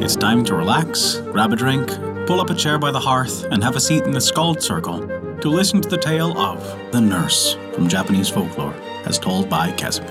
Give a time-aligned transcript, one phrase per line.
[0.00, 1.88] It's time to relax, grab a drink,
[2.26, 5.06] pull up a chair by the hearth, and have a seat in the Skald Circle
[5.38, 6.60] to listen to the tale of
[6.90, 8.74] The Nurse from Japanese folklore,
[9.06, 10.10] as told by Casimir.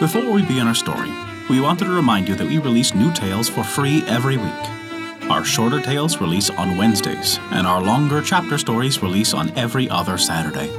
[0.00, 1.10] Before we begin our story,
[1.48, 5.30] we wanted to remind you that we release new tales for free every week.
[5.30, 10.18] Our shorter tales release on Wednesdays, and our longer chapter stories release on every other
[10.18, 10.70] Saturday.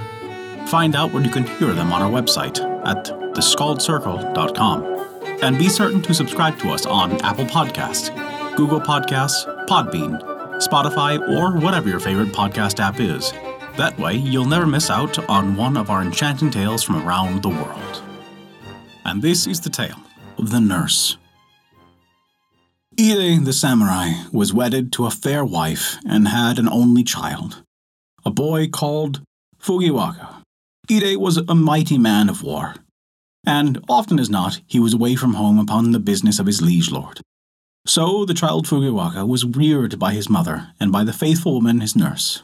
[0.67, 4.99] Find out where you can hear them on our website at theskaldscircle.com.
[5.41, 8.09] And be certain to subscribe to us on Apple Podcasts,
[8.55, 10.21] Google Podcasts, Podbean,
[10.59, 13.31] Spotify, or whatever your favorite podcast app is.
[13.77, 17.49] That way, you'll never miss out on one of our enchanting tales from around the
[17.49, 18.03] world.
[19.05, 19.99] And this is the tale
[20.37, 21.17] of the nurse.
[22.99, 27.63] Ide the samurai was wedded to a fair wife and had an only child,
[28.25, 29.21] a boy called
[29.61, 30.38] Fukuwaka.
[30.91, 32.75] Ide was a mighty man of war
[33.45, 36.91] and often as not, he was away from home upon the business of his liege
[36.91, 37.21] lord.
[37.87, 41.95] So the child Fukuwaka was reared by his mother and by the faithful woman his
[41.95, 42.43] nurse.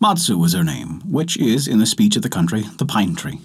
[0.00, 3.40] Matsu was her name, which is, in the speech of the country, the pine tree.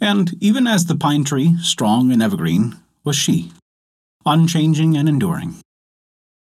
[0.00, 3.52] And even as the pine tree, strong and evergreen, was she,
[4.26, 5.54] unchanging and enduring.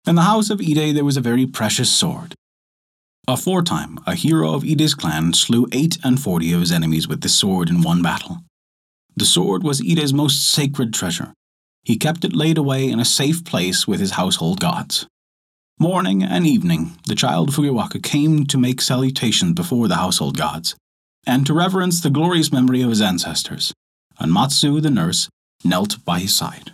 [0.06, 2.36] In the house of Ide there was a very precious sword.
[3.26, 7.34] Aforetime, a hero of Ide's clan slew eight and forty of his enemies with this
[7.34, 8.40] sword in one battle.
[9.16, 11.34] The sword was Ide's most sacred treasure.
[11.84, 15.08] He kept it laid away in a safe place with his household gods.
[15.80, 20.76] Morning and evening, the child Fukuwaka came to make salutations before the household gods,
[21.26, 23.74] and to reverence the glorious memory of his ancestors,
[24.20, 25.30] and Matsu, the nurse,
[25.64, 26.74] knelt by his side.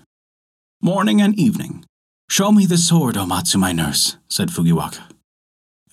[0.81, 1.85] Morning and evening,
[2.27, 5.01] Show me the sword, O Matsu, my nurse, said Fukuwaka.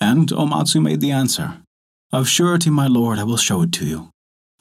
[0.01, 1.63] And Omatsu made the answer,
[2.13, 4.11] Of surety, my lord, I will show it to you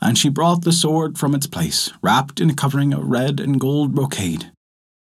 [0.01, 3.59] and she brought the sword from its place, wrapped in a covering of red and
[3.59, 4.51] gold brocade.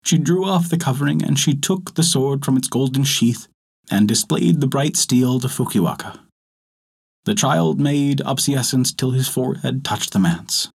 [0.03, 3.47] She drew off the covering, and she took the sword from its golden sheath,
[3.89, 6.19] and displayed the bright steel to Fukuwaka.
[7.25, 10.69] The child made obeisance till his forehead touched the manse.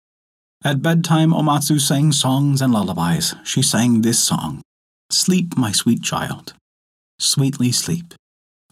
[0.64, 3.36] At bedtime, Omatsu sang songs and lullabies.
[3.44, 4.62] She sang this song
[5.12, 6.54] Sleep, my sweet child.
[7.20, 8.14] Sweetly sleep.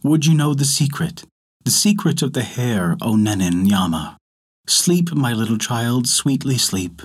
[0.04, 1.24] Would you know the secret?
[1.66, 4.18] The secret of the hare, O Nenin Yama?
[4.68, 7.02] Sleep, my little child, sweetly sleep.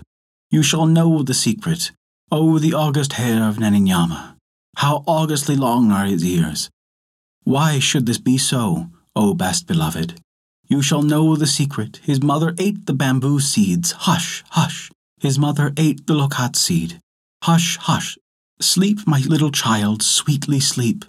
[0.50, 1.92] You shall know the secret.
[2.30, 4.36] O the august hare of Nenin Yama.
[4.76, 6.68] How augustly long are his ears!
[7.44, 10.20] Why should this be so, O best beloved?
[10.68, 12.00] You shall know the secret.
[12.02, 13.92] His mother ate the bamboo seeds.
[13.92, 14.90] Hush, hush.
[15.18, 17.00] His mother ate the loquat seed.
[17.42, 18.18] Hush, hush.
[18.60, 21.04] Sleep, my little child, sweetly sleep.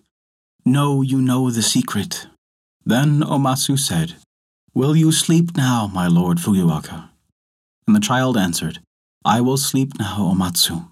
[0.66, 2.28] Know you know the secret.
[2.86, 4.16] Then Omatsu said,
[4.74, 7.10] Will you sleep now, my lord Fukuwaka?
[7.86, 8.80] And the child answered,
[9.26, 10.88] I will sleep now, Omatsu.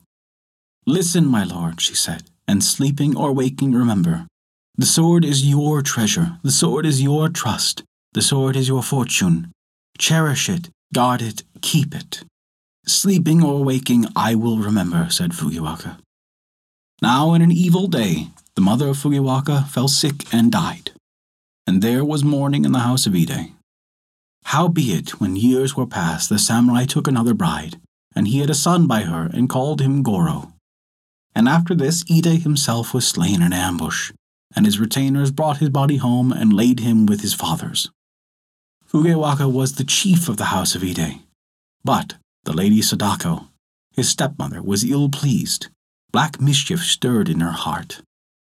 [0.86, 4.28] Listen, my lord, she said, and sleeping or waking, remember.
[4.76, 9.54] The sword is your treasure, the sword is your trust, the sword is your fortune.
[9.98, 12.24] Cherish it, guard it, keep it.
[12.86, 15.98] Sleeping or waking, I will remember, said Fukuwaka.
[17.02, 20.92] Now, in an evil day, the mother of Fukuwaka fell sick and died.
[21.66, 23.54] And there was mourning in the house of Ide.
[24.46, 27.80] Howbeit, when years were past, the samurai took another bride,
[28.16, 30.54] and he had a son by her, and called him Goro.
[31.34, 34.12] And after this, Ide himself was slain in ambush,
[34.56, 37.90] and his retainers brought his body home and laid him with his fathers.
[38.88, 41.20] Fukuwaka was the chief of the house of Ide,
[41.86, 43.48] but the lady Sadako,
[43.92, 45.68] his stepmother, was ill pleased.
[46.12, 48.02] Black mischief stirred in her heart,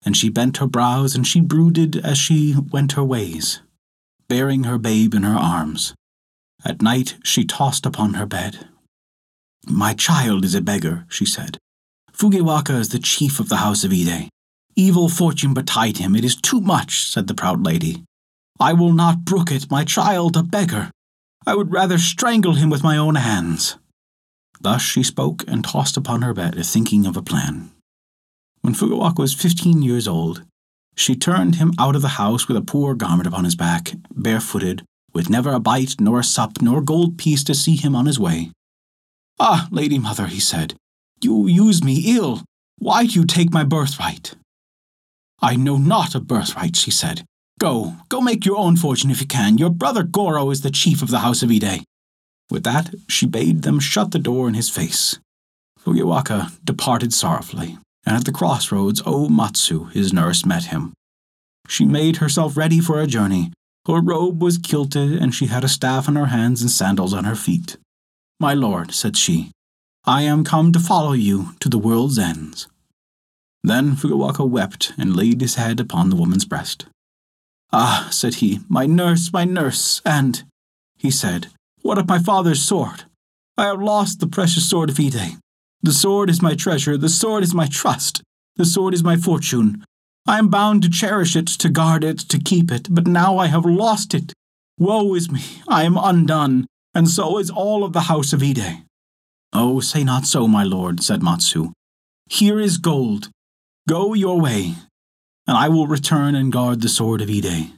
[0.06, 3.60] and she bent her brows and she brooded as she went her ways
[4.28, 5.94] bearing her babe in her arms.
[6.64, 8.68] At night she tossed upon her bed.
[9.66, 11.58] My child is a beggar, she said.
[12.12, 14.28] Fukuwaka is the chief of the house of Ide.
[14.74, 16.14] Evil fortune betide him.
[16.14, 18.04] It is too much, said the proud lady.
[18.58, 20.90] I will not brook it, my child a beggar.
[21.46, 23.76] I would rather strangle him with my own hands.
[24.60, 27.70] Thus she spoke and tossed upon her bed, thinking of a plan.
[28.66, 30.42] When Fukuwaka was fifteen years old,
[30.96, 34.82] she turned him out of the house with a poor garment upon his back, barefooted,
[35.14, 38.18] with never a bite, nor a sup, nor gold piece to see him on his
[38.18, 38.50] way.
[39.38, 40.74] Ah, lady mother, he said,
[41.22, 42.42] you use me ill.
[42.78, 44.34] Why do you take my birthright?
[45.40, 47.24] I know not of birthright, she said.
[47.60, 49.58] Go, go make your own fortune if you can.
[49.58, 51.84] Your brother Goro is the chief of the house of Ide.
[52.50, 55.20] With that, she bade them shut the door in his face.
[55.78, 60.92] Fukuwaka departed sorrowfully and at the crossroads O Matsu, his nurse, met him.
[61.68, 63.52] She made herself ready for a journey.
[63.86, 67.24] Her robe was kilted, and she had a staff in her hands and sandals on
[67.24, 67.76] her feet.
[68.40, 69.50] My lord, said she,
[70.04, 72.68] I am come to follow you to the world's ends.
[73.64, 76.86] Then Fukuwaka wept and laid his head upon the woman's breast.
[77.72, 80.44] Ah, said he, my nurse, my nurse, and,
[80.96, 81.48] he said,
[81.82, 83.04] what of my father's sword?
[83.56, 85.38] I have lost the precious sword of Ide.
[85.86, 88.20] The sword is my treasure, the sword is my trust,
[88.56, 89.84] the sword is my fortune.
[90.26, 93.46] I am bound to cherish it, to guard it, to keep it, but now I
[93.46, 94.32] have lost it.
[94.80, 98.82] Woe is me, I am undone, and so is all of the house of Ide.
[99.52, 101.70] Oh, say not so, my lord, said Matsu.
[102.28, 103.30] Here is gold.
[103.88, 104.74] Go your way,
[105.46, 107.70] and I will return and guard the sword of Ide.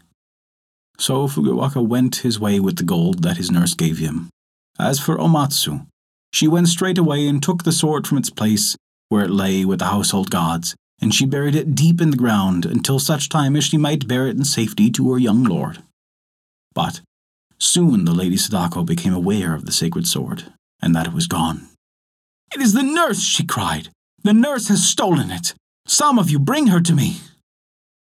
[0.97, 4.31] So Fukuwaka went his way with the gold that his nurse gave him.
[4.79, 5.85] As for Omatsu,
[6.33, 8.77] she went straight away and took the sword from its place
[9.09, 12.67] where it lay with the household gods, and she buried it deep in the ground
[12.67, 15.83] until such time as she might bear it in safety to her young lord.
[16.75, 17.01] But
[17.59, 20.53] soon the Lady Sadako became aware of the sacred sword,
[20.83, 21.69] and that it was gone.
[22.55, 23.89] It is the nurse, she cried.
[24.23, 25.55] The nurse has stolen it.
[25.87, 27.19] Some of you bring her to me.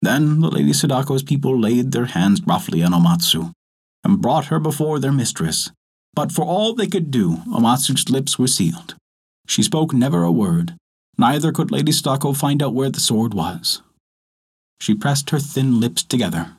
[0.03, 3.53] Then the Lady Sadako's people laid their hands roughly on Omatsu
[4.03, 5.71] and brought her before their mistress.
[6.15, 8.95] But for all they could do, Omatsu's lips were sealed.
[9.47, 10.75] She spoke never a word,
[11.19, 13.83] neither could Lady Sadako find out where the sword was.
[14.81, 16.57] She pressed her thin lips together.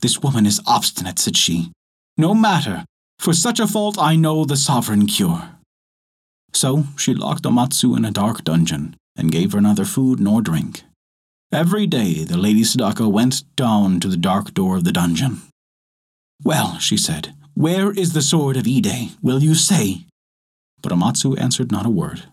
[0.00, 1.72] This woman is obstinate, said she.
[2.18, 2.84] No matter,
[3.18, 5.50] for such a fault I know the sovereign cure.
[6.52, 10.82] So she locked Omatsu in a dark dungeon and gave her neither food nor drink.
[11.52, 15.42] Every day the Lady Sadako went down to the dark door of the dungeon.
[16.42, 19.16] Well, she said, where is the sword of Ide?
[19.22, 20.04] Will you say?
[20.82, 22.24] But Omatsu answered not a word.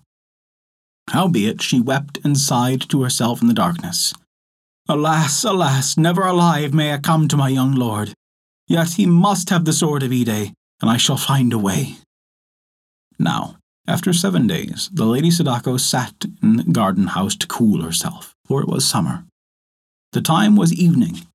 [1.11, 4.13] Howbeit she wept and sighed to herself in the darkness.
[4.89, 8.13] Alas, alas, never alive may I come to my young lord.
[8.67, 11.95] Yet he must have the sword of Ide, and I shall find a way.
[13.17, 13.55] Now,
[13.87, 18.61] after seven days, the Lady Sadako sat in the garden house to cool herself, for
[18.61, 19.23] it was summer.
[20.11, 21.25] The time was evening.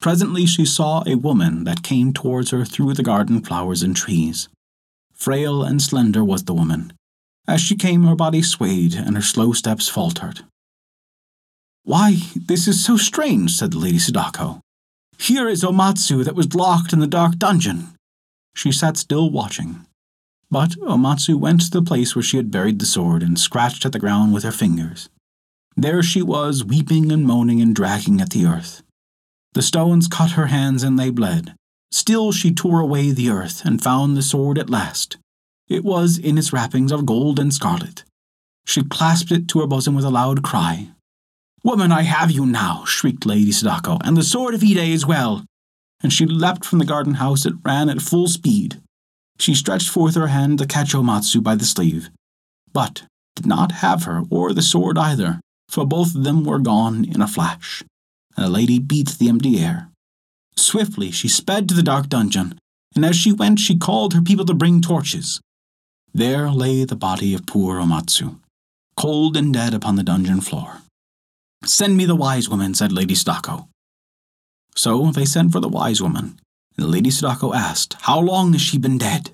[0.00, 4.48] Presently she saw a woman that came towards her through the garden flowers and trees.
[5.12, 6.92] Frail and slender was the woman.
[7.46, 10.40] As she came, her body swayed and her slow steps faltered.
[11.84, 14.60] Why, this is so strange, said the Lady Sadako.
[15.18, 17.94] Here is Omatsu that was locked in the dark dungeon.
[18.54, 19.86] She sat still watching.
[20.50, 23.92] But Omatsu went to the place where she had buried the sword and scratched at
[23.92, 25.08] the ground with her fingers.
[25.76, 28.83] There she was, weeping and moaning and dragging at the earth.
[29.54, 31.54] The stones cut her hands and they bled.
[31.90, 35.16] Still she tore away the earth and found the sword at last.
[35.68, 38.04] It was in its wrappings of gold and scarlet.
[38.66, 40.88] She clasped it to her bosom with a loud cry.
[41.62, 45.44] Woman, I have you now, shrieked Lady Sadako, and the sword of Ide as well.
[46.02, 48.80] And she leapt from the garden house and ran at full speed.
[49.38, 52.10] She stretched forth her hand to catch Omatsu by the sleeve,
[52.72, 53.04] but
[53.36, 57.22] did not have her or the sword either, for both of them were gone in
[57.22, 57.82] a flash,
[58.36, 59.88] and the lady beat the empty air.
[60.56, 62.58] Swiftly she sped to the dark dungeon,
[62.94, 65.40] and as she went she called her people to bring torches.
[66.12, 68.38] There lay the body of poor Omatsu,
[68.96, 70.82] cold and dead upon the dungeon floor.
[71.64, 73.68] Send me the wise woman, said Lady Sadako.
[74.76, 76.38] So they sent for the wise woman,
[76.76, 79.30] and Lady Sadako asked, How long has she been dead?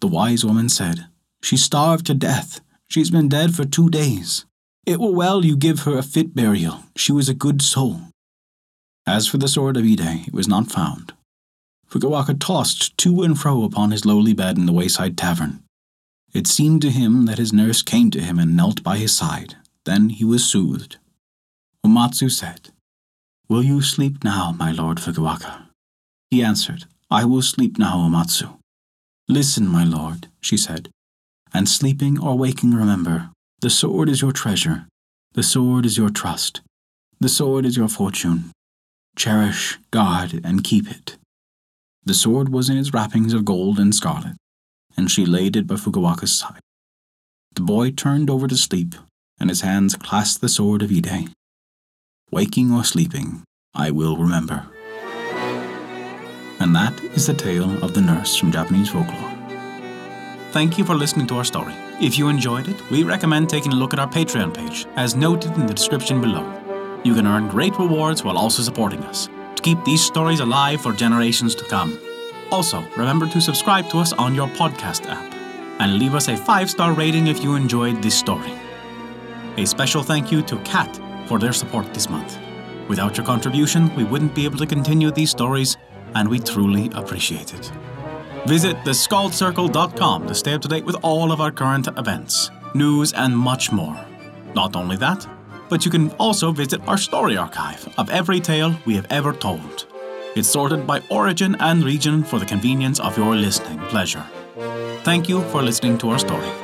[0.00, 1.06] The wise woman said,
[1.42, 2.60] She starved to death.
[2.88, 4.44] She's been dead for two days.
[4.86, 6.84] It were well you give her a fit burial.
[6.94, 8.02] She was a good soul.
[9.06, 11.14] As for the sword of Ide, it was not found.
[11.88, 15.62] Fukuwaka tossed to and fro upon his lowly bed in the wayside tavern.
[16.34, 19.56] It seemed to him that his nurse came to him and knelt by his side.
[19.84, 20.96] Then he was soothed.
[21.86, 22.70] Omatsu said,
[23.48, 25.66] Will you sleep now, my lord Fukuwaka?
[26.30, 28.58] He answered, I will sleep now, Omatsu.
[29.28, 30.90] Listen, my lord, she said,
[31.52, 33.30] and sleeping or waking remember,
[33.64, 34.86] the sword is your treasure,
[35.32, 36.60] the sword is your trust,
[37.18, 38.52] the sword is your fortune.
[39.16, 41.16] Cherish, guard, and keep it.
[42.04, 44.36] The sword was in its wrappings of gold and scarlet,
[44.98, 46.60] and she laid it by Fukuwaka's side.
[47.54, 48.96] The boy turned over to sleep,
[49.40, 51.30] and his hands clasped the sword of Ide.
[52.30, 54.66] Waking or sleeping, I will remember.
[56.60, 59.43] And that is the tale of the nurse from Japanese folklore.
[60.54, 61.74] Thank you for listening to our story.
[62.00, 65.50] If you enjoyed it, we recommend taking a look at our Patreon page, as noted
[65.56, 66.44] in the description below.
[67.02, 70.92] You can earn great rewards while also supporting us to keep these stories alive for
[70.92, 71.98] generations to come.
[72.52, 75.34] Also, remember to subscribe to us on your podcast app
[75.80, 78.52] and leave us a five star rating if you enjoyed this story.
[79.56, 82.38] A special thank you to Kat for their support this month.
[82.86, 85.76] Without your contribution, we wouldn't be able to continue these stories
[86.14, 87.72] and we truly appreciate it.
[88.46, 93.36] Visit theskaldscircle.com to stay up to date with all of our current events, news, and
[93.36, 93.98] much more.
[94.54, 95.26] Not only that,
[95.70, 99.86] but you can also visit our story archive of every tale we have ever told.
[100.36, 104.24] It's sorted by origin and region for the convenience of your listening pleasure.
[105.04, 106.63] Thank you for listening to our story.